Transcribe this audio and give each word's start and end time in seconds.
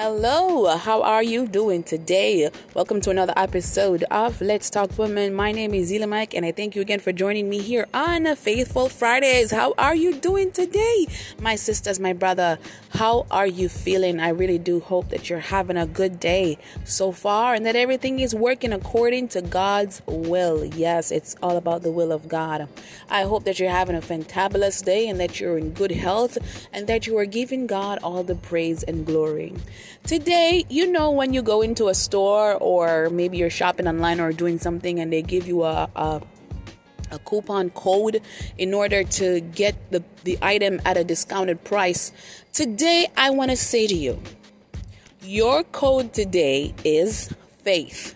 Hello, 0.00 0.76
how 0.76 1.02
are 1.02 1.24
you 1.24 1.48
doing 1.48 1.82
today? 1.82 2.52
Welcome 2.72 3.00
to 3.00 3.10
another 3.10 3.32
episode 3.36 4.04
of 4.12 4.40
Let's 4.40 4.70
Talk 4.70 4.96
Women. 4.96 5.34
My 5.34 5.50
name 5.50 5.74
is 5.74 5.90
Zeela 5.90 6.08
Mike, 6.08 6.34
and 6.34 6.46
I 6.46 6.52
thank 6.52 6.76
you 6.76 6.82
again 6.82 7.00
for 7.00 7.10
joining 7.10 7.50
me 7.50 7.58
here 7.58 7.88
on 7.92 8.36
Faithful 8.36 8.88
Fridays. 8.88 9.50
How 9.50 9.74
are 9.76 9.96
you 9.96 10.14
doing 10.14 10.52
today, 10.52 11.08
my 11.40 11.56
sisters, 11.56 11.98
my 11.98 12.12
brother? 12.12 12.60
How 12.90 13.26
are 13.28 13.48
you 13.48 13.68
feeling? 13.68 14.20
I 14.20 14.28
really 14.28 14.56
do 14.56 14.78
hope 14.78 15.08
that 15.08 15.28
you're 15.28 15.40
having 15.40 15.76
a 15.76 15.84
good 15.84 16.20
day 16.20 16.58
so 16.84 17.10
far 17.10 17.54
and 17.54 17.66
that 17.66 17.74
everything 17.74 18.20
is 18.20 18.36
working 18.36 18.72
according 18.72 19.26
to 19.30 19.42
God's 19.42 20.00
will. 20.06 20.64
Yes, 20.64 21.10
it's 21.10 21.34
all 21.42 21.56
about 21.56 21.82
the 21.82 21.90
will 21.90 22.12
of 22.12 22.28
God. 22.28 22.68
I 23.10 23.22
hope 23.22 23.42
that 23.46 23.58
you're 23.58 23.68
having 23.68 23.96
a 23.96 24.00
fantabulous 24.00 24.84
day 24.84 25.08
and 25.08 25.18
that 25.18 25.40
you're 25.40 25.58
in 25.58 25.72
good 25.72 25.90
health 25.90 26.38
and 26.72 26.86
that 26.86 27.08
you 27.08 27.18
are 27.18 27.26
giving 27.26 27.66
God 27.66 27.98
all 28.00 28.22
the 28.22 28.36
praise 28.36 28.84
and 28.84 29.04
glory. 29.04 29.54
Today, 30.04 30.64
you 30.68 30.90
know, 30.90 31.10
when 31.10 31.34
you 31.34 31.42
go 31.42 31.62
into 31.62 31.88
a 31.88 31.94
store 31.94 32.54
or 32.54 33.10
maybe 33.10 33.36
you're 33.38 33.50
shopping 33.50 33.86
online 33.86 34.20
or 34.20 34.32
doing 34.32 34.58
something 34.58 35.00
and 35.00 35.12
they 35.12 35.22
give 35.22 35.46
you 35.46 35.64
a, 35.64 35.88
a 35.96 36.22
a 37.10 37.18
coupon 37.20 37.70
code 37.70 38.20
in 38.58 38.74
order 38.74 39.02
to 39.02 39.40
get 39.40 39.90
the, 39.90 40.04
the 40.24 40.38
item 40.42 40.78
at 40.84 40.98
a 40.98 41.04
discounted 41.04 41.64
price. 41.64 42.12
Today, 42.52 43.08
I 43.16 43.30
want 43.30 43.50
to 43.50 43.56
say 43.56 43.86
to 43.86 43.94
you 43.94 44.20
your 45.22 45.64
code 45.64 46.12
today 46.12 46.74
is 46.84 47.34
faith. 47.62 48.14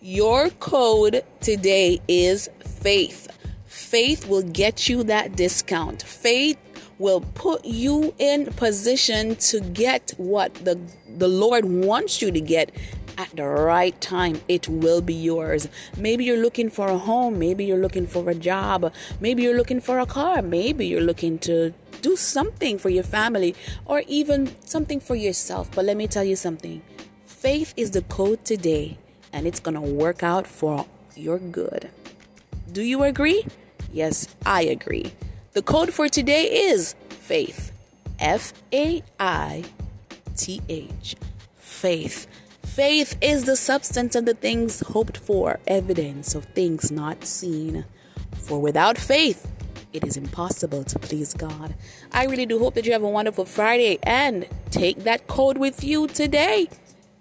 Your 0.00 0.50
code 0.50 1.24
today 1.40 2.00
is 2.08 2.48
faith. 2.58 3.28
Faith 3.66 4.26
will 4.26 4.42
get 4.42 4.88
you 4.88 5.04
that 5.04 5.36
discount. 5.36 6.02
Faith 6.02 6.58
will 6.98 7.20
put 7.20 7.64
you 7.64 8.14
in 8.18 8.46
position 8.52 9.36
to 9.36 9.60
get 9.60 10.12
what 10.16 10.54
the, 10.54 10.78
the 11.16 11.28
Lord 11.28 11.64
wants 11.64 12.22
you 12.22 12.30
to 12.30 12.40
get 12.40 12.70
at 13.18 13.30
the 13.36 13.44
right 13.44 13.98
time, 14.00 14.40
it 14.48 14.68
will 14.68 15.00
be 15.00 15.14
yours. 15.14 15.68
Maybe 15.96 16.24
you're 16.24 16.42
looking 16.42 16.70
for 16.70 16.88
a 16.88 16.98
home, 16.98 17.38
maybe 17.38 17.64
you're 17.64 17.78
looking 17.78 18.06
for 18.06 18.28
a 18.30 18.34
job, 18.34 18.92
maybe 19.20 19.42
you're 19.42 19.56
looking 19.56 19.80
for 19.80 19.98
a 19.98 20.06
car, 20.06 20.42
maybe 20.42 20.86
you're 20.86 21.02
looking 21.02 21.38
to 21.40 21.74
do 22.00 22.16
something 22.16 22.78
for 22.78 22.88
your 22.88 23.04
family 23.04 23.54
or 23.84 24.02
even 24.08 24.54
something 24.64 24.98
for 25.00 25.14
yourself. 25.14 25.70
But 25.72 25.84
let 25.84 25.96
me 25.96 26.06
tell 26.06 26.24
you 26.24 26.36
something 26.36 26.82
faith 27.26 27.74
is 27.76 27.90
the 27.90 28.02
code 28.02 28.44
today, 28.44 28.98
and 29.32 29.46
it's 29.46 29.60
going 29.60 29.74
to 29.74 29.80
work 29.80 30.22
out 30.22 30.46
for 30.46 30.86
your 31.16 31.38
good. 31.38 31.90
Do 32.70 32.82
you 32.82 33.02
agree? 33.02 33.44
Yes, 33.92 34.28
I 34.46 34.62
agree. 34.62 35.12
The 35.54 35.60
code 35.60 35.92
for 35.92 36.08
today 36.08 36.44
is 36.70 36.94
faith. 37.10 37.72
F 38.18 38.54
A 38.72 39.02
I 39.20 39.64
T 40.34 40.62
H. 40.66 41.14
Faith. 41.58 42.26
Faith 42.64 43.18
is 43.20 43.44
the 43.44 43.56
substance 43.56 44.14
of 44.14 44.24
the 44.24 44.32
things 44.32 44.80
hoped 44.80 45.18
for, 45.18 45.60
evidence 45.66 46.34
of 46.34 46.46
things 46.46 46.90
not 46.90 47.24
seen. 47.24 47.84
For 48.32 48.58
without 48.58 48.96
faith, 48.96 49.46
it 49.92 50.04
is 50.04 50.16
impossible 50.16 50.84
to 50.84 50.98
please 50.98 51.34
God. 51.34 51.74
I 52.12 52.24
really 52.24 52.46
do 52.46 52.58
hope 52.58 52.72
that 52.72 52.86
you 52.86 52.92
have 52.92 53.02
a 53.02 53.08
wonderful 53.10 53.44
Friday 53.44 53.98
and 54.04 54.48
take 54.70 55.04
that 55.04 55.26
code 55.26 55.58
with 55.58 55.84
you 55.84 56.08
today. 56.08 56.70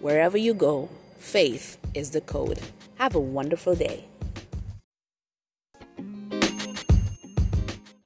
Wherever 0.00 0.36
you 0.36 0.52
go, 0.52 0.90
faith 1.16 1.78
is 1.94 2.10
the 2.10 2.20
code. 2.20 2.60
Have 2.96 3.14
a 3.14 3.20
wonderful 3.20 3.74
day. 3.74 4.04